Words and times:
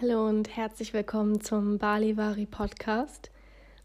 Hallo 0.00 0.26
und 0.26 0.56
herzlich 0.56 0.94
willkommen 0.94 1.42
zum 1.42 1.76
Balivari 1.76 2.46
Podcast. 2.46 3.30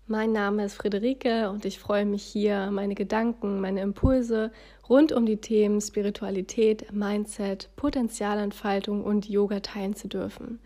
Mein 0.07 0.31
Name 0.31 0.63
ist 0.63 0.75
Friederike 0.75 1.49
und 1.49 1.65
ich 1.65 1.77
freue 1.77 2.05
mich 2.05 2.23
hier, 2.23 2.71
meine 2.71 2.95
Gedanken, 2.95 3.59
meine 3.59 3.81
Impulse 3.81 4.53
rund 4.87 5.11
um 5.11 5.25
die 5.25 5.41
Themen 5.41 5.81
Spiritualität, 5.81 6.93
Mindset, 6.93 7.69
Potenzialentfaltung 7.75 9.03
und 9.03 9.27
Yoga 9.27 9.59
teilen 9.59 9.93
zu 9.93 10.07
dürfen. 10.07 10.59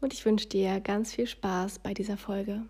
Und 0.00 0.14
ich 0.14 0.24
wünsche 0.24 0.48
dir 0.48 0.80
ganz 0.80 1.12
viel 1.12 1.26
Spaß 1.26 1.80
bei 1.80 1.92
dieser 1.92 2.16
Folge. 2.16 2.62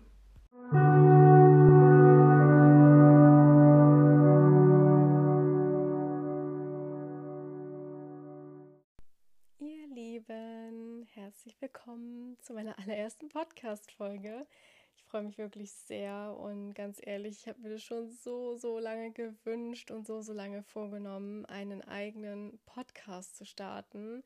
Meiner 12.55 12.79
allerersten 12.79 13.27
Podcast-Folge. 13.27 14.47
Ich 14.95 15.03
freue 15.03 15.23
mich 15.23 15.37
wirklich 15.37 15.73
sehr 15.73 16.35
und 16.39 16.73
ganz 16.73 16.99
ehrlich, 17.03 17.39
ich 17.41 17.47
habe 17.49 17.59
mir 17.59 17.69
das 17.69 17.83
schon 17.83 18.09
so, 18.09 18.55
so 18.55 18.79
lange 18.79 19.11
gewünscht 19.11 19.91
und 19.91 20.07
so, 20.07 20.21
so 20.21 20.31
lange 20.31 20.63
vorgenommen, 20.63 21.45
einen 21.45 21.81
eigenen 21.81 22.57
Podcast 22.65 23.35
zu 23.35 23.45
starten, 23.45 24.23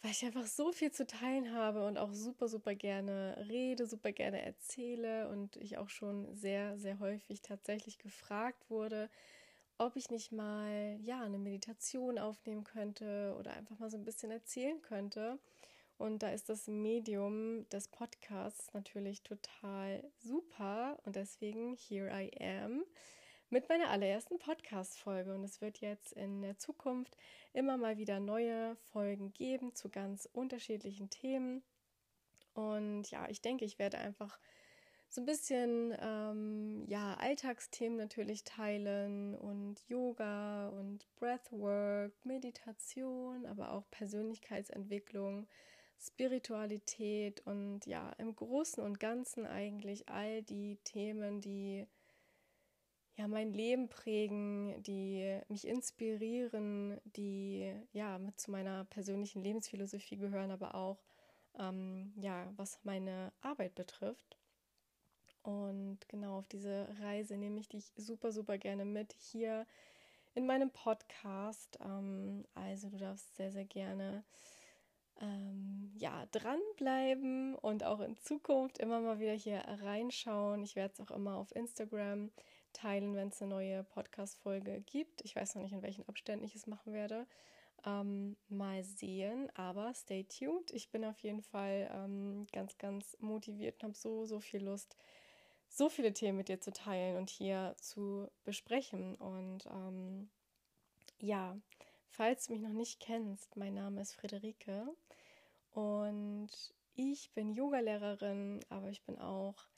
weil 0.00 0.10
ich 0.10 0.24
einfach 0.24 0.46
so 0.46 0.72
viel 0.72 0.90
zu 0.90 1.06
teilen 1.06 1.52
habe 1.52 1.86
und 1.86 1.98
auch 1.98 2.14
super, 2.14 2.48
super 2.48 2.74
gerne 2.74 3.44
rede, 3.48 3.86
super 3.86 4.12
gerne 4.12 4.40
erzähle 4.40 5.28
und 5.28 5.56
ich 5.56 5.76
auch 5.76 5.90
schon 5.90 6.34
sehr, 6.34 6.78
sehr 6.78 6.98
häufig 6.98 7.42
tatsächlich 7.42 7.98
gefragt 7.98 8.70
wurde, 8.70 9.10
ob 9.76 9.96
ich 9.96 10.10
nicht 10.10 10.32
mal 10.32 10.96
ja 11.02 11.20
eine 11.20 11.38
Meditation 11.38 12.18
aufnehmen 12.18 12.64
könnte 12.64 13.36
oder 13.38 13.52
einfach 13.52 13.78
mal 13.78 13.90
so 13.90 13.98
ein 13.98 14.04
bisschen 14.04 14.30
erzählen 14.30 14.80
könnte. 14.80 15.38
Und 15.98 16.22
da 16.22 16.30
ist 16.30 16.48
das 16.48 16.66
Medium 16.66 17.68
des 17.70 17.88
Podcasts 17.88 18.72
natürlich 18.74 19.22
total 19.22 20.04
super. 20.18 20.98
Und 21.04 21.16
deswegen, 21.16 21.74
here 21.74 22.10
I 22.10 22.30
am 22.40 22.84
mit 23.48 23.68
meiner 23.68 23.90
allerersten 23.90 24.38
Podcast-Folge. 24.38 25.34
Und 25.34 25.44
es 25.44 25.60
wird 25.60 25.78
jetzt 25.78 26.12
in 26.12 26.42
der 26.42 26.58
Zukunft 26.58 27.16
immer 27.52 27.76
mal 27.76 27.96
wieder 27.96 28.20
neue 28.20 28.76
Folgen 28.92 29.32
geben 29.32 29.74
zu 29.74 29.88
ganz 29.88 30.28
unterschiedlichen 30.32 31.10
Themen. 31.10 31.62
Und 32.54 33.10
ja, 33.10 33.28
ich 33.28 33.40
denke, 33.40 33.64
ich 33.64 33.78
werde 33.78 33.98
einfach 33.98 34.38
so 35.08 35.20
ein 35.20 35.26
bisschen 35.26 35.96
ähm, 36.00 36.84
ja, 36.88 37.14
Alltagsthemen 37.14 37.96
natürlich 37.96 38.44
teilen 38.44 39.34
und 39.34 39.80
Yoga 39.88 40.68
und 40.68 41.06
Breathwork, 41.16 42.12
Meditation, 42.24 43.46
aber 43.46 43.72
auch 43.72 43.88
Persönlichkeitsentwicklung 43.90 45.46
Spiritualität 45.98 47.40
und 47.46 47.86
ja, 47.86 48.10
im 48.18 48.34
Großen 48.34 48.82
und 48.82 49.00
Ganzen 49.00 49.46
eigentlich 49.46 50.08
all 50.08 50.42
die 50.42 50.76
Themen, 50.84 51.40
die 51.40 51.86
ja 53.16 53.28
mein 53.28 53.52
Leben 53.52 53.88
prägen, 53.88 54.82
die 54.82 55.40
mich 55.48 55.66
inspirieren, 55.66 57.00
die 57.04 57.72
ja 57.92 58.18
mit 58.18 58.38
zu 58.38 58.50
meiner 58.50 58.84
persönlichen 58.84 59.42
Lebensphilosophie 59.42 60.16
gehören, 60.16 60.50
aber 60.50 60.74
auch 60.74 60.98
ähm, 61.58 62.12
ja, 62.16 62.52
was 62.56 62.78
meine 62.84 63.32
Arbeit 63.40 63.74
betrifft. 63.74 64.36
Und 65.42 66.00
genau 66.08 66.38
auf 66.38 66.48
diese 66.48 66.88
Reise 67.00 67.36
nehme 67.36 67.60
ich 67.60 67.68
dich 67.68 67.92
super, 67.96 68.32
super 68.32 68.58
gerne 68.58 68.84
mit 68.84 69.12
hier 69.12 69.66
in 70.34 70.44
meinem 70.46 70.70
Podcast. 70.70 71.78
Ähm, 71.80 72.44
also 72.54 72.90
du 72.90 72.98
darfst 72.98 73.36
sehr, 73.36 73.52
sehr 73.52 73.64
gerne 73.64 74.24
ähm, 75.20 75.92
ja, 75.96 76.26
dranbleiben 76.26 77.54
und 77.54 77.84
auch 77.84 78.00
in 78.00 78.16
Zukunft 78.16 78.78
immer 78.78 79.00
mal 79.00 79.18
wieder 79.18 79.32
hier 79.32 79.62
reinschauen. 79.82 80.62
Ich 80.62 80.76
werde 80.76 80.94
es 80.94 81.00
auch 81.00 81.14
immer 81.14 81.36
auf 81.36 81.54
Instagram 81.54 82.30
teilen, 82.72 83.14
wenn 83.14 83.28
es 83.28 83.40
eine 83.40 83.50
neue 83.50 83.84
Podcast-Folge 83.84 84.82
gibt. 84.82 85.22
Ich 85.22 85.34
weiß 85.34 85.54
noch 85.54 85.62
nicht, 85.62 85.72
in 85.72 85.82
welchen 85.82 86.06
Abständen 86.08 86.44
ich 86.44 86.54
es 86.54 86.66
machen 86.66 86.92
werde. 86.92 87.26
Ähm, 87.84 88.36
mal 88.48 88.82
sehen, 88.84 89.48
aber 89.54 89.94
stay 89.94 90.24
tuned. 90.24 90.70
Ich 90.72 90.90
bin 90.90 91.04
auf 91.04 91.18
jeden 91.20 91.42
Fall 91.42 91.90
ähm, 91.92 92.46
ganz, 92.52 92.76
ganz 92.78 93.16
motiviert 93.20 93.76
und 93.76 93.88
habe 93.88 93.96
so, 93.96 94.24
so 94.26 94.40
viel 94.40 94.64
Lust, 94.64 94.96
so 95.68 95.88
viele 95.88 96.12
Themen 96.12 96.38
mit 96.38 96.48
dir 96.48 96.60
zu 96.60 96.72
teilen 96.72 97.16
und 97.16 97.30
hier 97.30 97.74
zu 97.78 98.28
besprechen. 98.44 99.14
Und 99.14 99.66
ähm, 99.66 100.28
ja, 101.20 101.56
falls 102.16 102.46
du 102.46 102.54
mich 102.54 102.62
noch 102.62 102.72
nicht 102.72 102.98
kennst, 102.98 103.56
mein 103.56 103.74
Name 103.74 104.00
ist 104.00 104.14
Friederike 104.14 104.86
und 105.72 106.48
ich 106.94 107.30
bin 107.34 107.52
Yogalehrerin, 107.52 108.60
aber 108.70 108.88
ich 108.88 109.02
bin 109.02 109.18
auch 109.18 109.68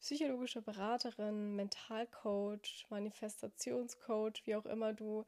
psychologische 0.00 0.62
Beraterin, 0.62 1.54
Mentalcoach, 1.54 2.86
Manifestationscoach, 2.90 4.42
wie 4.46 4.56
auch 4.56 4.66
immer 4.66 4.94
du 4.94 5.24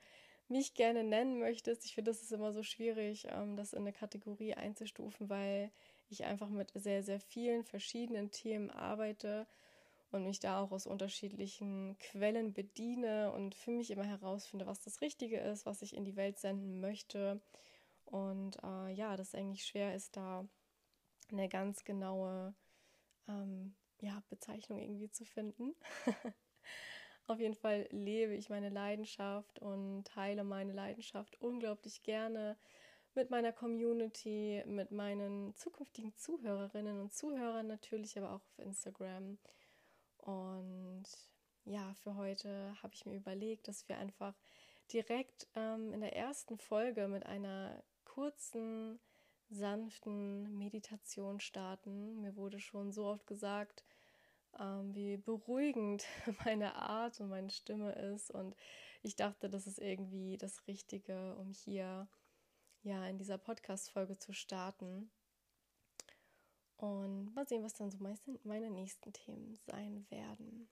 mich 0.49 0.75
gerne 0.75 1.05
nennen 1.05 1.39
möchtest. 1.39 1.85
Ich 1.85 1.95
finde, 1.95 2.11
das 2.11 2.23
ist 2.23 2.33
immer 2.33 2.53
so 2.53 2.65
schwierig, 2.65 3.29
ähm, 3.31 3.57
das 3.57 3.73
in 3.73 3.81
eine 3.81 3.93
Kategorie 3.93 4.55
einzustufen, 4.55 5.29
weil 5.29 5.71
ich 6.11 6.25
einfach 6.25 6.49
mit 6.49 6.73
sehr, 6.75 7.05
sehr 7.05 7.21
vielen 7.21 7.65
verschiedenen 7.65 8.33
Themen 8.33 8.71
arbeite 8.71 9.47
und 10.11 10.25
mich 10.25 10.41
da 10.41 10.61
auch 10.61 10.73
aus 10.73 10.87
unterschiedlichen 10.87 11.99
Quellen 11.99 12.53
bediene 12.53 13.33
und 13.33 13.55
für 13.55 13.71
mich 13.71 13.91
immer 13.91 14.05
herausfinde, 14.05 14.67
was 14.67 14.81
das 14.81 15.01
Richtige 15.01 15.39
ist, 15.39 15.67
was 15.67 15.83
ich 15.83 15.95
in 15.95 16.05
die 16.05 16.17
Welt 16.17 16.39
senden 16.39 16.81
möchte 16.81 17.41
und 18.11 18.57
äh, 18.63 18.93
ja, 18.93 19.17
das 19.17 19.35
eigentlich 19.35 19.65
schwer 19.67 19.95
ist, 19.95 20.17
da 20.17 20.49
eine 21.31 21.49
ganz 21.49 21.85
genaue 21.85 22.55
ähm, 23.29 23.75
ja, 24.01 24.23
Bezeichnung 24.31 24.79
irgendwie 24.79 25.11
zu 25.11 25.25
finden. 25.25 25.75
Auf 27.27 27.39
jeden 27.39 27.55
Fall 27.55 27.87
lebe 27.91 28.35
ich 28.35 28.49
meine 28.49 28.71
Leidenschaft 28.71 29.59
und 29.59 30.05
teile 30.07 30.45
meine 30.45 30.73
Leidenschaft 30.73 31.39
unglaublich 31.43 32.03
gerne 32.03 32.57
mit 33.15 33.31
meiner 33.31 33.53
Community, 33.53 34.63
mit 34.67 34.91
meinen 34.91 35.55
zukünftigen 35.55 36.15
Zuhörerinnen 36.17 37.01
und 37.01 37.13
Zuhörern 37.13 37.67
natürlich, 37.67 38.17
aber 38.17 38.31
auch 38.31 38.47
auf 38.47 38.59
Instagram. 38.59 39.39
Und 40.29 41.05
ja, 41.65 41.95
für 41.95 42.17
heute 42.17 42.75
habe 42.83 42.93
ich 42.93 43.07
mir 43.07 43.17
überlegt, 43.17 43.67
dass 43.67 43.89
wir 43.89 43.97
einfach 43.97 44.35
direkt 44.93 45.49
ähm, 45.55 45.95
in 45.95 46.03
der 46.03 46.15
ersten 46.15 46.59
Folge 46.59 47.09
mit 47.09 47.25
einer 47.25 47.83
kurzen, 48.05 49.01
sanften 49.49 50.59
Meditation 50.59 51.41
starten. 51.41 52.21
Mir 52.21 52.37
wurde 52.37 52.61
schon 52.61 52.93
so 52.93 53.07
oft 53.07 53.27
gesagt, 53.27 53.85
ähm, 54.61 54.95
wie 54.95 55.17
beruhigend 55.17 56.05
meine 56.45 56.75
Art 56.75 57.19
und 57.21 57.31
meine 57.31 57.51
Stimme 57.51 57.93
ist. 57.93 58.31
Und 58.31 58.55
ich 59.03 59.17
dachte, 59.17 59.49
das 59.49 59.67
ist 59.67 59.79
irgendwie 59.79 60.37
das 60.37 60.67
Richtige, 60.67 61.37
um 61.37 61.53
hier 61.53 62.07
ja 62.83 63.07
in 63.07 63.17
dieser 63.17 63.39
Podcast-Folge 63.39 64.19
zu 64.19 64.35
starten. 64.35 65.11
Und 66.79 67.35
mal 67.35 67.47
sehen, 67.47 67.65
was 67.65 67.75
dann 67.75 67.91
so 67.91 67.99
meine 68.45 68.71
nächsten 68.71 69.13
Themen 69.13 69.57
sein 69.67 70.07
werden. 70.11 70.69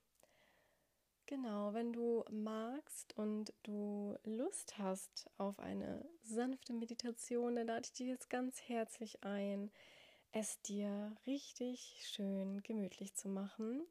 Genau, 1.27 1.75
wenn 1.75 1.93
du 1.93 2.25
magst 2.31 3.19
und 3.19 3.53
du 3.65 4.17
Lust 4.23 4.79
hast 4.79 5.29
auf 5.39 5.59
eine 5.59 6.09
sanfte 6.23 6.73
Meditation, 6.73 7.57
dann 7.57 7.67
lade 7.67 7.83
ich 7.85 7.93
dich 7.93 8.07
jetzt 8.07 8.31
ganz 8.31 8.63
herzlich 8.69 9.25
ein, 9.25 9.73
es 10.31 10.61
dir 10.63 11.17
richtig 11.27 12.05
schön 12.07 12.63
gemütlich 12.63 13.13
zu 13.15 13.29
machen. 13.29 13.83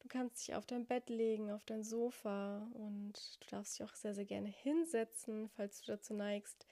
Du 0.00 0.08
kannst 0.08 0.46
dich 0.46 0.54
auf 0.54 0.66
dein 0.66 0.84
Bett 0.84 1.08
legen, 1.08 1.50
auf 1.50 1.64
dein 1.64 1.84
Sofa 1.84 2.68
und 2.74 3.38
du 3.40 3.46
darfst 3.48 3.78
dich 3.78 3.86
auch 3.86 3.94
sehr, 3.94 4.14
sehr 4.14 4.26
gerne 4.26 4.48
hinsetzen, 4.48 5.48
falls 5.56 5.80
du 5.80 5.92
dazu 5.92 6.12
neigst, 6.12 6.66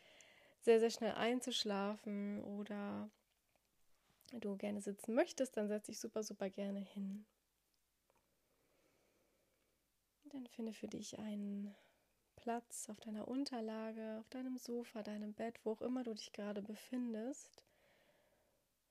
sehr, 0.60 0.78
sehr 0.78 0.90
schnell 0.90 1.12
einzuschlafen 1.12 2.44
oder 2.44 3.08
du 4.38 4.56
gerne 4.56 4.80
sitzen 4.80 5.14
möchtest, 5.14 5.56
dann 5.56 5.68
setz 5.68 5.86
dich 5.86 5.98
super, 5.98 6.22
super 6.22 6.50
gerne 6.50 6.80
hin. 6.80 7.26
Dann 10.24 10.46
finde 10.46 10.72
für 10.72 10.86
dich 10.86 11.18
einen 11.18 11.74
Platz 12.36 12.88
auf 12.88 13.00
deiner 13.00 13.26
Unterlage, 13.28 14.18
auf 14.20 14.28
deinem 14.28 14.56
Sofa, 14.58 15.02
deinem 15.02 15.34
Bett, 15.34 15.58
wo 15.64 15.72
auch 15.72 15.82
immer 15.82 16.04
du 16.04 16.14
dich 16.14 16.32
gerade 16.32 16.62
befindest. 16.62 17.64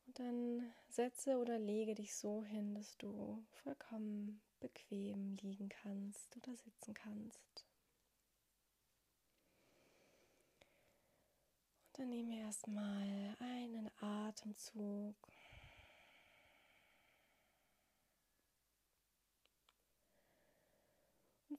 Und 0.06 0.20
dann 0.20 0.74
setze 0.90 1.38
oder 1.38 1.58
lege 1.60 1.96
dich 1.96 2.16
so 2.16 2.44
hin, 2.44 2.76
dass 2.76 2.98
du 2.98 3.44
vollkommen 3.64 4.42
bequem 4.60 5.36
liegen 5.38 5.70
kannst 5.70 6.36
oder 6.38 6.56
sitzen 6.56 6.94
kannst. 6.94 7.66
Und 11.88 12.00
dann 12.00 12.10
nehme 12.10 12.40
erstmal 12.40 13.29
Atemzug 14.40 15.16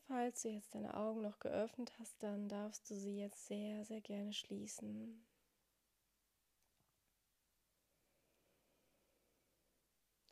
Falls 0.07 0.43
du 0.43 0.49
jetzt 0.49 0.75
deine 0.75 0.97
Augen 0.97 1.23
noch 1.23 1.39
geöffnet 1.39 1.93
hast, 2.01 2.21
dann 2.21 2.49
darfst 2.49 2.91
du 2.91 2.97
sie 2.97 3.19
jetzt 3.19 3.47
sehr, 3.47 3.85
sehr 3.85 4.01
gerne 4.01 4.33
schließen. 4.33 5.25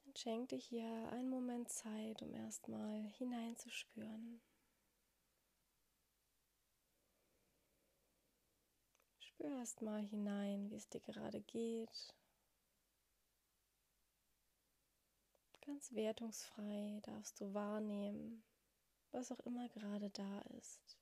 Und 0.05 0.19
schenk 0.19 0.49
dir 0.49 0.59
hier 0.59 1.09
einen 1.13 1.31
Moment 1.31 1.69
Zeit, 1.69 2.23
um 2.23 2.35
erstmal 2.35 3.03
hineinzuspüren. 3.19 4.41
Spür 9.21 9.59
erstmal 9.59 10.03
hinein, 10.03 10.71
wie 10.71 10.77
es 10.77 10.89
dir 10.89 11.01
gerade 11.01 11.41
geht. 11.41 12.18
Ganz 15.69 15.93
wertungsfrei 15.93 16.99
darfst 17.03 17.39
du 17.43 17.53
wahrnehmen, 17.53 18.43
was 19.11 19.31
auch 19.31 19.41
immer 19.41 19.69
gerade 19.69 20.09
da 20.09 20.41
ist. 20.57 20.97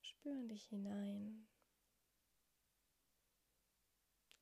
Spür 0.00 0.32
in 0.32 0.48
dich 0.48 0.64
hinein. 0.64 1.46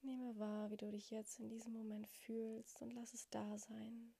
Nehme 0.02 0.38
wahr, 0.38 0.70
wie 0.70 0.76
du 0.76 0.88
dich 0.92 1.10
jetzt 1.10 1.40
in 1.40 1.48
diesem 1.48 1.72
Moment 1.72 2.06
fühlst 2.06 2.80
und 2.80 2.92
lass 2.92 3.12
es 3.12 3.28
da 3.28 3.58
sein. 3.58 4.14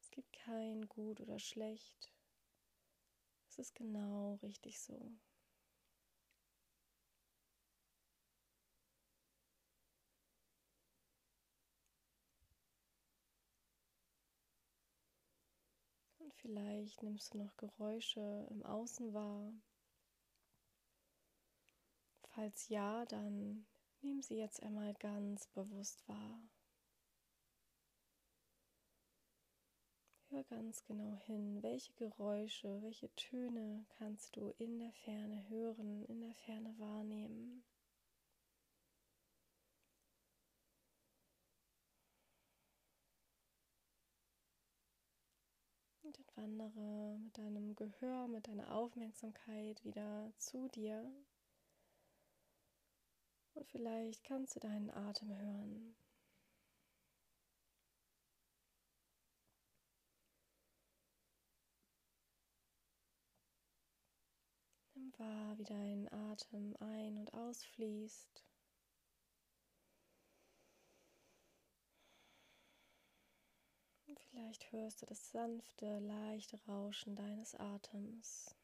Es 0.00 0.12
gibt 0.12 0.32
kein 0.32 0.88
gut 0.88 1.20
oder 1.20 1.40
schlecht. 1.40 2.12
Es 3.48 3.58
ist 3.58 3.74
genau 3.74 4.34
richtig 4.42 4.80
so. 4.80 5.12
Und 16.22 16.31
vielleicht 16.42 17.02
nimmst 17.02 17.32
du 17.32 17.38
noch 17.38 17.56
Geräusche 17.56 18.46
im 18.50 18.62
Außen 18.62 19.14
wahr. 19.14 19.52
Falls 22.34 22.68
ja, 22.68 23.04
dann 23.06 23.66
nimm 24.02 24.20
sie 24.22 24.36
jetzt 24.36 24.62
einmal 24.62 24.94
ganz 24.94 25.46
bewusst 25.48 26.06
wahr. 26.08 26.42
Hör 30.28 30.44
ganz 30.44 30.82
genau 30.84 31.14
hin, 31.26 31.62
welche 31.62 31.92
Geräusche, 31.92 32.82
welche 32.82 33.14
Töne 33.16 33.84
kannst 33.98 34.34
du 34.36 34.54
in 34.58 34.78
der 34.78 34.92
Ferne 34.92 35.46
hören, 35.50 36.04
in 36.06 36.20
der 36.22 36.34
Ferne 36.34 36.74
wahrnehmen. 36.78 37.62
Und 46.18 46.18
dann 46.18 46.58
wandere 46.58 47.18
mit 47.18 47.38
deinem 47.38 47.74
Gehör, 47.74 48.28
mit 48.28 48.46
deiner 48.46 48.70
Aufmerksamkeit 48.74 49.82
wieder 49.82 50.30
zu 50.36 50.68
dir. 50.68 51.10
Und 53.54 53.66
vielleicht 53.68 54.22
kannst 54.24 54.54
du 54.56 54.60
deinen 54.60 54.90
Atem 54.90 55.30
hören. 55.34 55.94
Nimm 64.94 65.12
wahr, 65.18 65.56
wie 65.56 65.64
dein 65.64 66.12
Atem 66.12 66.76
ein- 66.80 67.16
und 67.16 67.32
ausfließt. 67.32 68.51
Vielleicht 74.32 74.72
hörst 74.72 75.02
du 75.02 75.06
das 75.06 75.30
sanfte, 75.30 75.98
leichte 75.98 76.58
Rauschen 76.66 77.14
deines 77.14 77.54
Atems. 77.54 78.56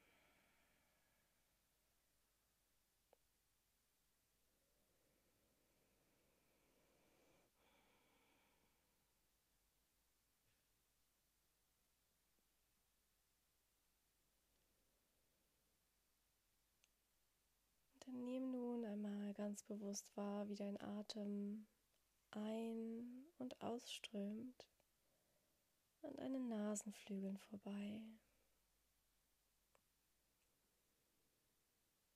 Dann 18.06 18.24
nimm 18.24 18.50
nun 18.52 18.86
einmal 18.86 19.34
ganz 19.34 19.62
bewusst 19.64 20.06
wahr, 20.16 20.48
wie 20.48 20.54
dein 20.54 20.80
Atem 20.80 21.66
ein- 22.30 23.26
und 23.36 23.60
ausströmt 23.60 24.66
an 26.02 26.16
deinen 26.16 26.48
Nasenflügeln 26.48 27.38
vorbei. 27.38 28.02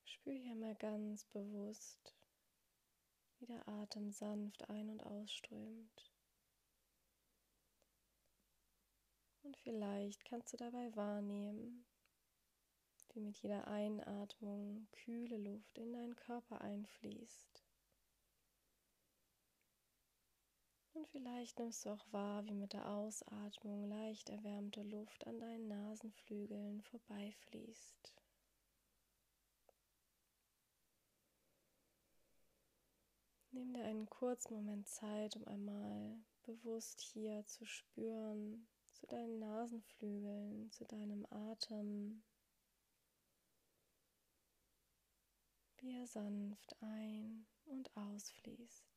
Spür 0.05 0.35
hier 0.35 0.55
mal 0.55 0.75
ganz 0.77 1.25
bewusst, 1.27 2.15
wie 3.39 3.47
der 3.47 3.67
Atem 3.69 4.11
sanft 4.13 4.69
ein- 4.69 4.91
und 4.91 5.03
ausströmt. 5.03 6.13
Und 9.43 9.57
vielleicht 9.57 10.25
kannst 10.25 10.53
du 10.53 10.57
dabei 10.57 10.95
wahrnehmen, 10.95 11.85
wie 13.15 13.21
mit 13.21 13.37
jeder 13.39 13.67
Einatmung 13.67 14.87
kühle 14.93 15.37
Luft 15.37 15.77
in 15.77 15.93
deinen 15.93 16.17
Körper 16.17 16.61
einfließt. 16.61 17.62
Und 20.95 21.09
vielleicht 21.09 21.59
nimmst 21.59 21.87
du 21.87 21.91
auch 21.91 22.05
wahr, 22.11 22.45
wie 22.45 22.55
mit 22.55 22.75
der 22.75 22.89
Ausatmung 22.89 23.89
leicht 23.89 24.29
erwärmte 24.29 24.83
Luft 24.83 25.27
an 25.27 25.41
deinen 25.41 25.69
Nasenflügeln 25.69 26.83
vorbeifließt. 26.83 28.13
Nimm 33.53 33.73
dir 33.73 33.85
einen 33.85 34.09
kurzen 34.09 34.55
Moment 34.55 34.87
Zeit, 34.89 35.37
um 35.37 35.47
einmal 35.47 36.19
bewusst 36.43 37.01
hier 37.01 37.45
zu 37.47 37.65
spüren, 37.65 38.67
zu 38.93 39.07
deinen 39.07 39.39
Nasenflügeln, 39.39 40.71
zu 40.71 40.85
deinem 40.85 41.27
Atem, 41.31 42.23
wie 45.79 45.99
er 45.99 46.07
sanft 46.07 46.77
ein- 46.81 47.47
und 47.67 47.95
ausfließt. 47.97 48.92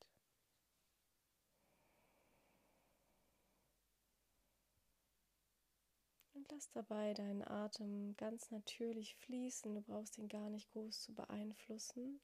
Und 6.45 6.51
lass 6.51 6.69
dabei 6.69 7.15
deinen 7.15 7.43
Atem 7.43 8.15
ganz 8.17 8.51
natürlich 8.51 9.15
fließen. 9.15 9.73
Du 9.73 9.81
brauchst 9.81 10.19
ihn 10.19 10.29
gar 10.29 10.51
nicht 10.51 10.69
groß 10.73 11.01
zu 11.01 11.15
beeinflussen. 11.15 12.21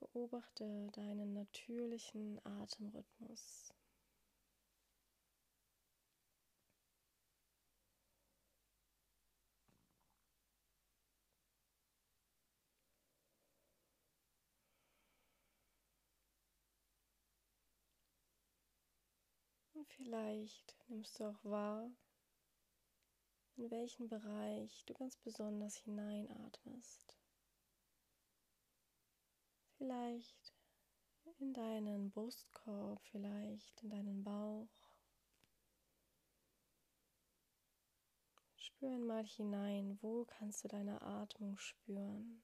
Beobachte 0.00 0.88
deinen 0.92 1.34
natürlichen 1.34 2.40
Atemrhythmus. 2.46 3.74
Vielleicht 19.88 20.76
nimmst 20.88 21.18
du 21.18 21.24
auch 21.24 21.44
wahr, 21.44 21.90
in 23.56 23.70
welchen 23.70 24.08
Bereich 24.08 24.84
du 24.86 24.94
ganz 24.94 25.16
besonders 25.16 25.76
hineinatmest. 25.76 27.18
Vielleicht 29.76 30.54
in 31.40 31.52
deinen 31.52 32.10
Brustkorb, 32.10 33.00
vielleicht 33.10 33.82
in 33.82 33.90
deinen 33.90 34.22
Bauch. 34.22 34.68
Spür 38.56 38.90
einmal 38.90 39.24
hinein, 39.24 39.98
wo 40.00 40.24
kannst 40.24 40.64
du 40.64 40.68
deine 40.68 41.02
Atmung 41.02 41.58
spüren. 41.58 42.43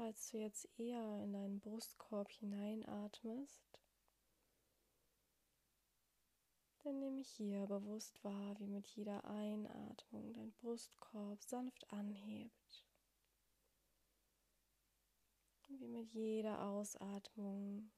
Falls 0.00 0.30
du 0.30 0.38
jetzt 0.38 0.66
eher 0.78 1.22
in 1.22 1.34
deinen 1.34 1.60
Brustkorb 1.60 2.30
hineinatmest, 2.30 3.82
dann 6.82 6.98
nehme 7.00 7.20
ich 7.20 7.28
hier 7.28 7.66
bewusst 7.66 8.24
wahr, 8.24 8.58
wie 8.58 8.66
mit 8.66 8.86
jeder 8.86 9.22
Einatmung 9.26 10.32
dein 10.32 10.52
Brustkorb 10.52 11.42
sanft 11.42 11.92
anhebt. 11.92 12.86
Wie 15.68 15.86
mit 15.86 16.10
jeder 16.14 16.64
Ausatmung 16.64 17.90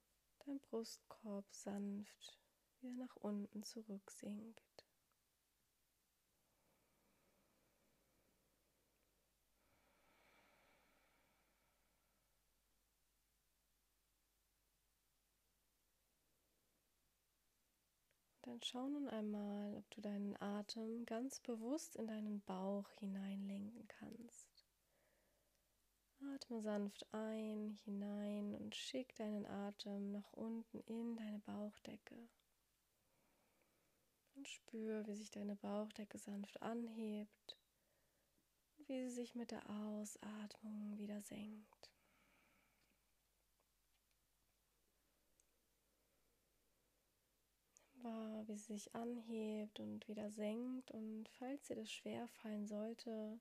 dein 0.44 0.58
Brustkorb 0.58 1.46
sanft 1.52 2.40
wieder 2.80 2.94
nach 2.94 3.14
unten 3.14 3.62
zurücksinkt. 3.62 4.71
Dann 18.52 18.62
schau 18.62 18.86
nun 18.86 19.08
einmal, 19.08 19.74
ob 19.76 19.90
du 19.90 20.02
deinen 20.02 20.36
Atem 20.40 21.06
ganz 21.06 21.40
bewusst 21.40 21.96
in 21.96 22.06
deinen 22.06 22.42
Bauch 22.42 22.90
hineinlenken 22.98 23.88
kannst. 23.88 24.66
Atme 26.34 26.60
sanft 26.60 27.06
ein, 27.14 27.78
hinein 27.84 28.54
und 28.54 28.76
schick 28.76 29.14
deinen 29.16 29.46
Atem 29.46 30.12
nach 30.12 30.30
unten 30.34 30.80
in 30.80 31.16
deine 31.16 31.38
Bauchdecke. 31.38 32.28
Und 34.34 34.46
spür, 34.46 35.06
wie 35.06 35.14
sich 35.14 35.30
deine 35.30 35.56
Bauchdecke 35.56 36.18
sanft 36.18 36.60
anhebt 36.60 37.56
wie 38.88 39.08
sie 39.08 39.10
sich 39.10 39.34
mit 39.34 39.52
der 39.52 39.62
Ausatmung 39.70 40.98
wieder 40.98 41.22
senkt. 41.22 41.91
Wahr, 48.02 48.46
wie 48.48 48.56
sie 48.56 48.74
sich 48.74 48.94
anhebt 48.94 49.80
und 49.80 50.06
wieder 50.08 50.30
senkt. 50.30 50.90
Und 50.90 51.28
falls 51.38 51.66
dir 51.66 51.76
das 51.76 51.90
schwer 51.90 52.28
fallen 52.28 52.66
sollte, 52.66 53.38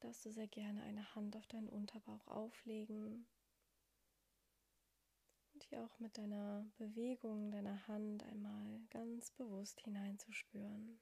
darfst 0.00 0.24
du 0.24 0.30
sehr 0.30 0.48
gerne 0.48 0.82
eine 0.82 1.14
Hand 1.14 1.36
auf 1.36 1.46
deinen 1.46 1.68
Unterbauch 1.68 2.26
auflegen 2.26 3.26
und 5.52 5.64
hier 5.64 5.84
auch 5.84 5.98
mit 5.98 6.16
deiner 6.16 6.66
Bewegung 6.78 7.50
deiner 7.50 7.86
Hand 7.86 8.24
einmal 8.24 8.80
ganz 8.90 9.30
bewusst 9.32 9.80
hineinzuspüren. 9.82 10.98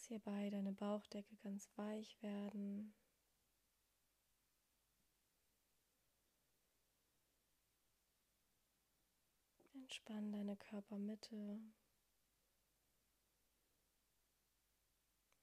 Lass 0.00 0.08
hierbei 0.08 0.48
deine 0.48 0.72
Bauchdecke 0.72 1.36
ganz 1.42 1.68
weich 1.76 2.16
werden. 2.22 2.94
Entspann 9.74 10.32
deine 10.32 10.56
Körpermitte. 10.56 11.60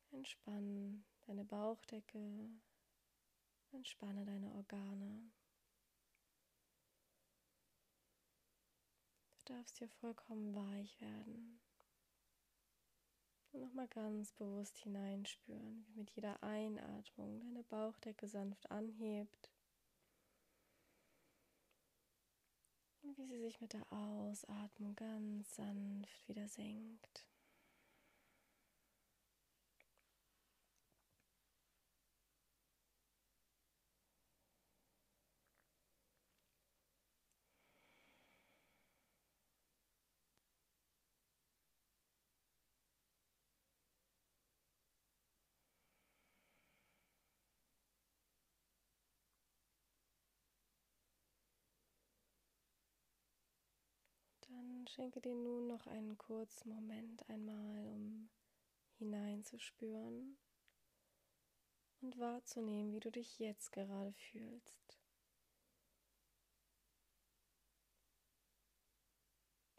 Entspann 0.10 1.06
deine 1.28 1.46
Bauchdecke. 1.46 2.50
Entspanne 3.74 4.26
deine 4.26 4.52
Organe. 4.56 5.32
Du 9.38 9.54
darfst 9.54 9.78
hier 9.78 9.90
vollkommen 9.90 10.56
weich 10.56 11.00
werden. 11.00 11.60
Und 13.58 13.64
nochmal 13.64 13.88
ganz 13.88 14.34
bewusst 14.34 14.78
hineinspüren, 14.78 15.84
wie 15.88 16.00
mit 16.00 16.12
jeder 16.12 16.44
Einatmung 16.44 17.40
deine 17.40 17.64
Bauchdecke 17.64 18.28
sanft 18.28 18.70
anhebt 18.70 19.50
und 23.02 23.18
wie 23.18 23.26
sie 23.26 23.40
sich 23.40 23.60
mit 23.60 23.74
der 23.74 23.92
Ausatmung 23.92 24.96
ganz 24.96 25.56
sanft 25.56 26.28
wieder 26.28 26.48
senkt. 26.48 27.26
Schenke 54.88 55.20
dir 55.20 55.36
nun 55.36 55.68
noch 55.68 55.86
einen 55.88 56.18
kurzen 56.18 56.70
Moment 56.70 57.30
einmal, 57.30 57.86
um 57.88 58.30
hineinzuspüren 58.98 60.38
und 62.02 62.18
wahrzunehmen, 62.18 62.94
wie 62.94 63.00
du 63.00 63.12
dich 63.12 63.38
jetzt 63.38 63.72
gerade 63.72 64.14
fühlst. 64.14 64.98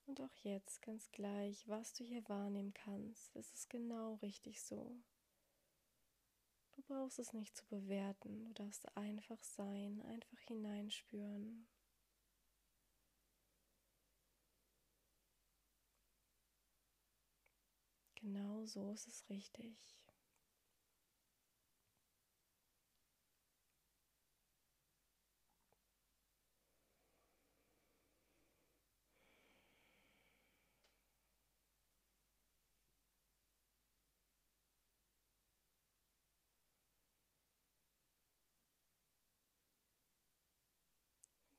Und 0.06 0.20
auch 0.20 0.34
jetzt 0.42 0.82
ganz 0.82 1.10
gleich, 1.10 1.66
was 1.68 1.94
du 1.94 2.04
hier 2.04 2.26
wahrnehmen 2.28 2.74
kannst, 2.74 3.34
ist 3.36 3.54
es 3.54 3.68
genau 3.68 4.14
richtig 4.16 4.62
so. 4.62 4.96
Du 6.72 6.82
brauchst 6.82 7.18
es 7.18 7.32
nicht 7.32 7.56
zu 7.56 7.66
bewerten, 7.66 8.44
du 8.44 8.52
darfst 8.54 8.96
einfach 8.96 9.42
sein, 9.42 10.00
einfach 10.02 10.38
hineinspüren. 10.46 11.66
Genau 18.20 18.66
so 18.66 18.90
ist 18.90 19.06
es 19.06 19.24
richtig. 19.30 19.76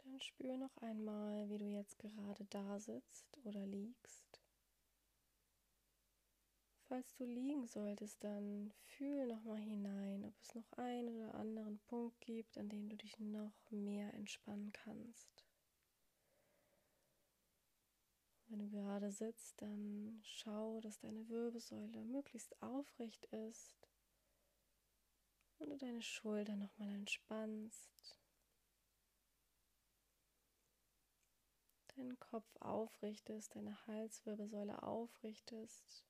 Dann 0.03 0.19
spür 0.19 0.57
noch 0.57 0.75
einmal, 0.81 1.47
wie 1.49 1.57
du 1.57 1.65
jetzt 1.65 1.99
gerade 1.99 2.43
da 2.49 2.79
sitzt 2.79 3.37
oder 3.43 3.65
liegst. 3.65 4.28
Falls 6.89 7.13
du 7.17 7.23
liegen 7.23 7.67
solltest, 7.67 8.23
dann 8.23 8.73
fühl 8.83 9.27
noch 9.27 9.43
mal 9.43 9.59
hinein, 9.59 10.25
ob 10.25 10.33
es 10.41 10.55
noch 10.55 10.73
einen 10.73 11.17
oder 11.17 11.35
anderen 11.35 11.77
Punkt 11.77 12.19
gibt, 12.19 12.57
an 12.57 12.67
dem 12.67 12.89
du 12.89 12.97
dich 12.97 13.19
noch 13.19 13.69
mehr 13.69 14.11
entspannen 14.15 14.73
kannst. 14.73 15.45
Wenn 18.47 18.57
du 18.57 18.69
gerade 18.71 19.11
sitzt, 19.11 19.61
dann 19.61 20.19
schau, 20.23 20.81
dass 20.81 20.97
deine 20.97 21.29
Wirbelsäule 21.29 22.03
möglichst 22.05 22.59
aufrecht 22.59 23.23
ist 23.27 23.87
und 25.59 25.69
du 25.69 25.77
deine 25.77 26.01
Schultern 26.01 26.57
noch 26.57 26.75
mal 26.79 26.89
entspannst. 26.95 28.17
Deinen 31.95 32.19
Kopf 32.19 32.49
aufrichtest, 32.61 33.53
deine 33.53 33.85
Halswirbelsäule 33.85 34.81
aufrichtest 34.81 36.08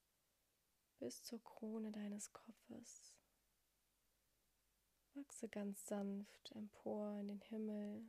bis 1.00 1.24
zur 1.24 1.44
Krone 1.44 1.92
deines 1.92 2.32
Kopfes. 2.34 3.16
Wachse 5.16 5.50
ganz 5.50 5.86
sanft 5.86 6.52
empor 6.52 7.18
in 7.20 7.28
den 7.28 7.42
Himmel. 7.42 8.06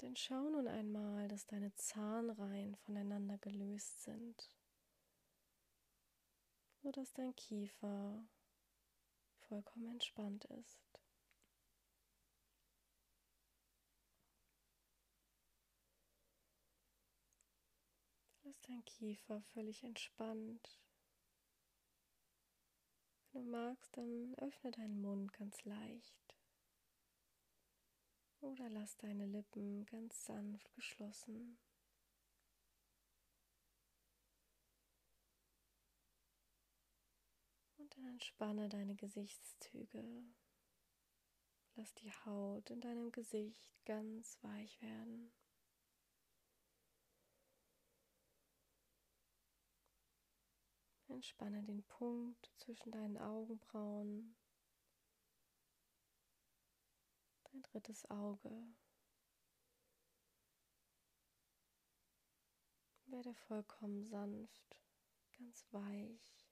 Denn 0.00 0.14
schau 0.14 0.48
nun 0.48 0.68
einmal, 0.68 1.26
dass 1.28 1.46
deine 1.46 1.74
Zahnreihen 1.74 2.76
voneinander 2.76 3.36
gelöst 3.38 4.02
sind, 4.02 4.48
sodass 6.82 7.12
dein 7.14 7.34
Kiefer 7.34 8.24
vollkommen 9.48 9.88
entspannt 9.88 10.44
ist. 10.44 10.87
Lass 18.48 18.60
dein 18.62 18.82
Kiefer 18.86 19.42
völlig 19.52 19.84
entspannt. 19.84 20.80
Wenn 23.30 23.44
du 23.44 23.50
magst, 23.50 23.94
dann 23.94 24.34
öffne 24.36 24.70
deinen 24.70 25.02
Mund 25.02 25.34
ganz 25.34 25.62
leicht. 25.64 26.34
Oder 28.40 28.70
lass 28.70 28.96
deine 28.96 29.26
Lippen 29.26 29.84
ganz 29.84 30.24
sanft 30.24 30.72
geschlossen. 30.72 31.58
Und 37.76 37.94
dann 37.98 38.06
entspanne 38.06 38.70
deine 38.70 38.94
Gesichtszüge. 38.94 40.24
Lass 41.74 41.92
die 41.96 42.12
Haut 42.24 42.70
in 42.70 42.80
deinem 42.80 43.12
Gesicht 43.12 43.84
ganz 43.84 44.38
weich 44.40 44.80
werden. 44.80 45.34
Entspanne 51.08 51.62
den 51.62 51.82
Punkt 51.84 52.50
zwischen 52.56 52.92
deinen 52.92 53.18
Augenbrauen, 53.18 54.36
dein 57.44 57.62
drittes 57.62 58.08
Auge. 58.10 58.50
werde 63.10 63.34
vollkommen 63.34 64.04
sanft, 64.04 64.80
ganz 65.38 65.66
weich. 65.72 66.47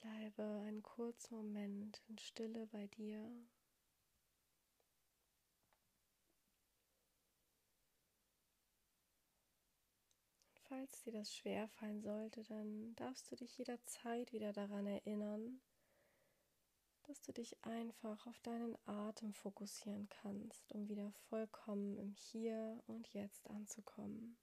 Bleibe 0.00 0.42
einen 0.66 0.82
kurzen 0.82 1.36
Moment 1.36 2.00
in 2.08 2.18
Stille 2.18 2.66
bei 2.66 2.86
dir. 2.86 3.28
Falls 10.68 11.02
dir 11.02 11.12
das 11.12 11.34
schwerfallen 11.34 12.02
sollte, 12.02 12.42
dann 12.44 12.94
darfst 12.96 13.30
du 13.30 13.36
dich 13.36 13.56
jederzeit 13.56 14.32
wieder 14.32 14.52
daran 14.52 14.86
erinnern, 14.86 15.60
dass 17.04 17.22
du 17.22 17.32
dich 17.32 17.56
einfach 17.64 18.26
auf 18.26 18.38
deinen 18.40 18.76
Atem 18.86 19.32
fokussieren 19.32 20.08
kannst, 20.10 20.70
um 20.72 20.88
wieder 20.88 21.10
vollkommen 21.30 21.96
im 21.96 22.12
Hier 22.12 22.82
und 22.86 23.08
Jetzt 23.14 23.48
anzukommen. 23.48 24.36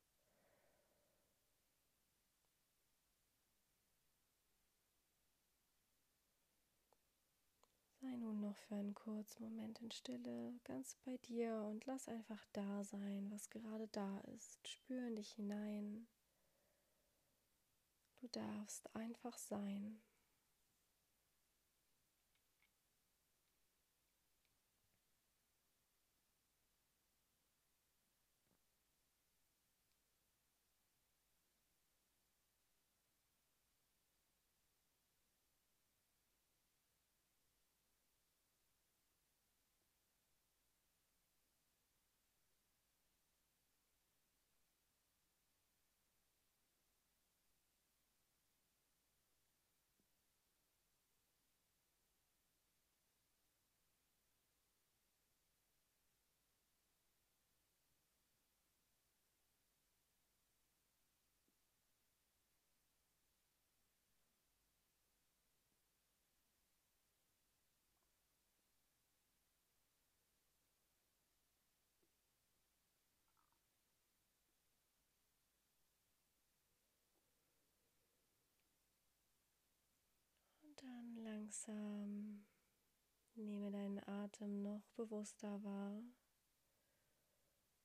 Sei 8.05 8.17
nun 8.17 8.39
noch 8.39 8.55
für 8.55 8.75
einen 8.75 8.93
kurzen 8.93 9.41
Moment 9.45 9.81
in 9.81 9.89
Stille 9.89 10.53
ganz 10.63 10.95
bei 11.05 11.17
dir 11.17 11.55
und 11.67 11.87
lass 11.87 12.07
einfach 12.07 12.45
da 12.53 12.83
sein, 12.83 13.31
was 13.31 13.49
gerade 13.49 13.87
da 13.87 14.19
ist. 14.35 14.67
Spür 14.67 15.07
in 15.07 15.15
dich 15.15 15.31
hinein. 15.31 16.07
Du 18.21 18.27
darfst 18.27 18.95
einfach 18.95 19.39
sein. 19.39 20.03
dann 80.85 81.15
langsam 81.45 82.43
nehme 83.35 83.69
deinen 83.69 83.99
Atem 84.07 84.63
noch 84.63 84.81
bewusster 84.95 85.63
wahr 85.63 86.01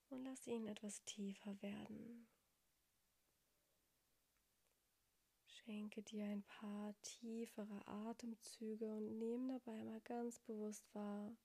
und 0.09 0.25
lass 0.25 0.47
ihn 0.47 0.67
etwas 0.67 1.05
tiefer 1.05 1.61
werden. 1.61 2.27
Schenke 5.45 6.03
dir 6.03 6.25
ein 6.25 6.43
paar 6.43 6.95
tiefere 7.03 7.87
Atemzüge 7.87 8.95
und 8.95 9.19
nehme 9.19 9.59
dabei 9.59 9.85
mal 9.85 10.01
ganz 10.01 10.39
bewusst 10.41 10.87
wahr, 10.95 11.37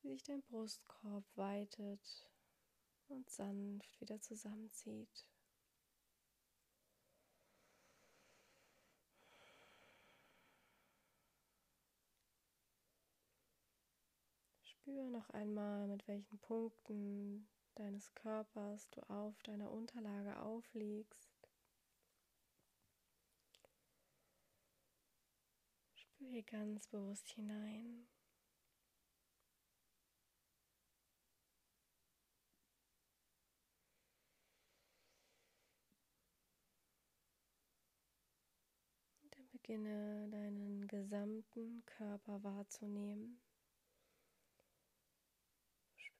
wie 0.00 0.08
sich 0.08 0.22
dein 0.22 0.40
Brustkorb 0.40 1.24
weitet 1.34 2.30
und 3.08 3.28
sanft 3.28 4.00
wieder 4.00 4.22
zusammenzieht. 4.22 5.26
Spür 14.84 15.06
noch 15.06 15.30
einmal, 15.30 15.86
mit 15.86 16.06
welchen 16.08 16.38
Punkten 16.40 17.48
deines 17.74 18.14
Körpers 18.14 18.90
du 18.90 19.00
auf 19.08 19.42
deiner 19.42 19.70
Unterlage 19.70 20.38
aufliegst. 20.38 21.48
Spür 25.94 26.28
hier 26.28 26.42
ganz 26.42 26.86
bewusst 26.88 27.30
hinein. 27.30 28.06
Dann 39.30 39.48
beginne 39.50 40.28
deinen 40.28 40.86
gesamten 40.88 41.82
Körper 41.86 42.42
wahrzunehmen. 42.42 43.40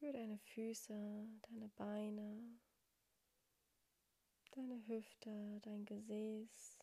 Spür 0.04 0.12
deine 0.12 0.36
Füße, 0.36 1.26
deine 1.48 1.68
Beine, 1.76 2.60
deine 4.50 4.86
Hüfte, 4.86 5.60
dein 5.62 5.86
Gesäß, 5.86 6.78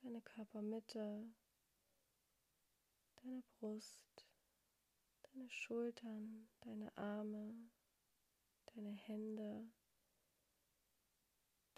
deine 0.00 0.20
Körpermitte, 0.20 1.24
deine 3.16 3.42
Brust, 3.58 4.24
deine 5.24 5.50
Schultern, 5.50 6.48
deine 6.60 6.96
Arme, 6.96 7.52
deine 8.66 8.92
Hände, 8.92 9.68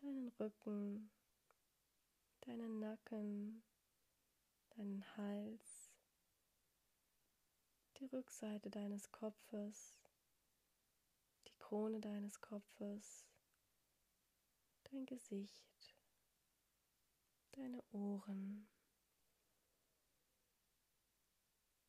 deinen 0.03 0.29
Rücken, 0.39 1.11
deinen 2.43 2.79
Nacken, 2.79 3.63
deinen 4.77 5.17
Hals, 5.17 5.91
die 7.97 8.05
Rückseite 8.05 8.69
deines 8.69 9.11
Kopfes, 9.11 9.99
Krone 11.69 12.01
deines 12.01 12.41
Kopfes, 12.41 13.27
dein 14.85 15.05
Gesicht, 15.05 15.95
deine 17.53 17.83
Ohren 17.93 18.67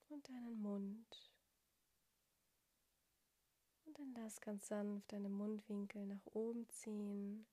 und 0.10 0.28
deinen 0.28 0.62
Mund. 0.62 1.32
Und 3.86 3.98
dann 3.98 4.14
lass 4.16 4.42
ganz 4.42 4.68
sanft 4.68 5.14
deine 5.14 5.30
Mundwinkel 5.30 6.06
nach 6.08 6.26
oben 6.26 6.68
ziehen 6.68 7.48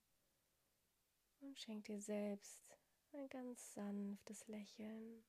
und 1.38 1.60
schenk 1.60 1.84
dir 1.84 2.00
selbst 2.00 2.76
ein 3.12 3.28
ganz 3.28 3.72
sanftes 3.72 4.48
Lächeln. 4.48 5.22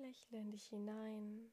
Lächle 0.00 0.38
in 0.38 0.50
dich 0.50 0.66
hinein. 0.68 1.52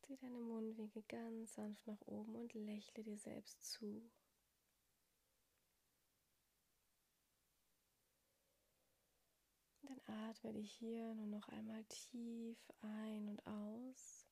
Zieh 0.00 0.16
deine 0.16 0.38
Mundwinkel 0.40 1.02
ganz 1.08 1.54
sanft 1.54 1.86
nach 1.86 2.00
oben 2.06 2.34
und 2.34 2.54
lächle 2.54 3.04
dir 3.04 3.18
selbst 3.18 3.62
zu. 3.62 4.10
Dann 9.82 10.00
atme 10.06 10.54
dich 10.54 10.72
hier 10.72 11.14
nur 11.14 11.26
noch 11.26 11.48
einmal 11.50 11.84
tief 11.84 12.58
ein 12.80 13.28
und 13.28 13.46
aus. 13.46 14.27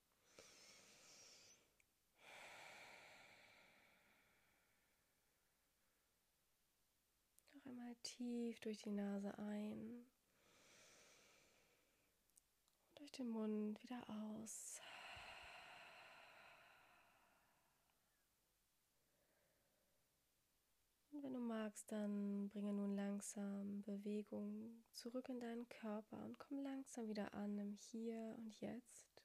Tief 8.03 8.61
durch 8.61 8.79
die 8.79 8.91
Nase 8.91 9.37
ein 9.39 10.07
und 12.89 12.99
durch 12.99 13.13
den 13.13 13.29
Mund 13.31 13.83
wieder 13.83 14.03
aus. 14.09 14.81
wenn 21.27 21.33
du 21.33 21.41
magst, 21.41 21.91
dann 21.91 22.49
bringe 22.51 22.73
nun 22.73 22.95
langsam 22.95 23.83
Bewegung 23.83 24.85
zurück 24.93 25.29
in 25.29 25.41
deinen 25.41 25.69
Körper 25.69 26.23
und 26.23 26.39
komm 26.39 26.61
langsam 26.61 27.09
wieder 27.09 27.35
an 27.35 27.59
im 27.59 27.73
Hier 27.73 28.37
und 28.39 28.55
Jetzt. 28.61 29.25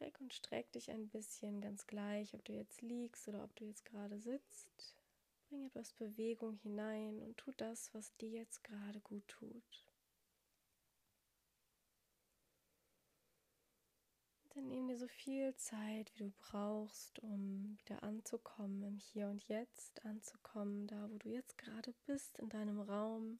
Reck 0.00 0.18
und 0.20 0.32
streck 0.32 0.72
dich 0.72 0.90
ein 0.90 1.10
bisschen, 1.10 1.60
ganz 1.60 1.86
gleich, 1.86 2.32
ob 2.32 2.44
du 2.46 2.54
jetzt 2.54 2.80
liegst 2.80 3.28
oder 3.28 3.44
ob 3.44 3.54
du 3.56 3.66
jetzt 3.66 3.84
gerade 3.84 4.18
sitzt. 4.18 4.96
Bring 5.52 5.66
etwas 5.66 5.92
Bewegung 5.92 6.56
hinein 6.62 7.20
und 7.20 7.36
tu 7.36 7.52
das, 7.58 7.92
was 7.92 8.16
dir 8.16 8.30
jetzt 8.30 8.64
gerade 8.64 9.00
gut 9.00 9.28
tut. 9.28 9.86
Dann 14.54 14.68
nimm 14.68 14.88
dir 14.88 14.96
so 14.96 15.08
viel 15.08 15.54
Zeit, 15.56 16.10
wie 16.14 16.24
du 16.24 16.32
brauchst, 16.38 17.18
um 17.18 17.76
wieder 17.76 18.02
anzukommen, 18.02 18.82
im 18.82 18.96
Hier 18.96 19.28
und 19.28 19.46
Jetzt 19.46 20.02
anzukommen, 20.06 20.86
da 20.86 21.10
wo 21.10 21.18
du 21.18 21.28
jetzt 21.28 21.58
gerade 21.58 21.92
bist, 22.06 22.38
in 22.38 22.48
deinem 22.48 22.80
Raum. 22.80 23.38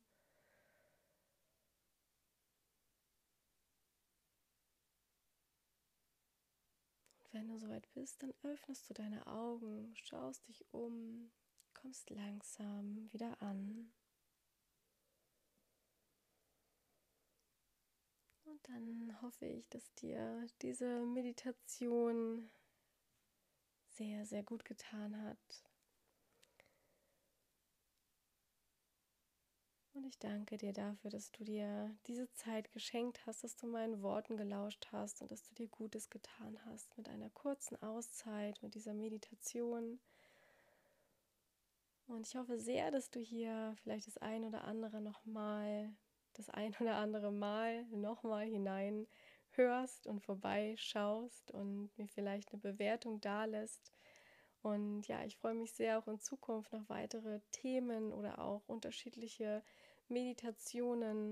Und 7.25 7.33
wenn 7.33 7.48
du 7.48 7.59
soweit 7.59 7.90
bist, 7.94 8.22
dann 8.22 8.35
öffnest 8.42 8.90
du 8.90 8.92
deine 8.92 9.27
Augen, 9.27 9.96
schaust 9.96 10.46
dich 10.48 10.66
um, 10.75 11.33
kommst 11.75 12.11
langsam 12.11 13.11
wieder 13.13 13.41
an. 13.43 13.93
Und 18.45 18.69
dann 18.69 19.23
hoffe 19.23 19.47
ich, 19.47 19.69
dass 19.69 19.95
dir 19.95 20.47
diese 20.61 21.05
Meditation 21.07 22.51
sehr, 23.89 24.27
sehr 24.27 24.43
gut 24.43 24.65
getan 24.65 25.21
hat. 25.23 25.39
Und 29.95 30.07
ich 30.07 30.19
danke 30.19 30.57
dir 30.57 30.73
dafür, 30.73 31.11
dass 31.11 31.31
du 31.33 31.45
dir 31.45 31.95
diese 32.07 32.31
Zeit 32.33 32.73
geschenkt 32.73 33.27
hast, 33.27 33.45
dass 33.45 33.57
du 33.57 33.67
meinen 33.67 34.01
Worten 34.01 34.39
gelauscht 34.39 34.89
hast 34.91 35.21
und 35.21 35.31
dass 35.31 35.43
du 35.43 35.55
dir 35.55 35.69
Gutes 35.69 36.09
getan 36.09 36.59
hast 36.65 36.97
mit 36.97 37.09
einer 37.09 37.29
kurzen 37.31 37.81
Auszeit, 37.83 38.63
mit 38.63 38.75
dieser 38.75 38.95
Meditation. 38.95 40.01
Und 42.12 42.27
ich 42.27 42.37
hoffe 42.37 42.59
sehr, 42.59 42.90
dass 42.90 43.11
du 43.11 43.20
hier 43.20 43.75
vielleicht 43.83 44.07
das 44.07 44.18
ein 44.18 44.44
oder 44.44 44.64
andere 44.64 45.01
nochmal 45.01 45.90
das 46.35 46.51
ein 46.51 46.75
oder 46.79 46.96
andere 46.96 47.33
Mal 47.33 47.85
nochmal 47.87 48.44
hinein 48.44 49.07
hörst 49.53 50.07
und 50.07 50.20
vorbeischaust 50.20 51.51
und 51.53 51.90
mir 51.96 52.07
vielleicht 52.09 52.53
eine 52.53 52.61
Bewertung 52.61 53.22
da 53.22 53.46
lässt. 53.46 53.92
Und 54.61 55.09
ja, 55.09 55.25
ich 55.25 55.38
freue 55.38 55.55
mich 55.55 55.72
sehr 55.72 55.98
auch 55.98 56.07
in 56.07 56.20
Zukunft 56.20 56.75
noch 56.75 56.87
weitere 56.90 57.40
Themen 57.51 58.12
oder 58.12 58.40
auch 58.40 58.68
unterschiedliche 58.68 59.62
Meditationen 60.09 61.31